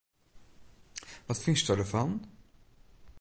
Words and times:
Wat 1.27 1.39
fynsto 1.43 1.73
derfan? 1.79 2.11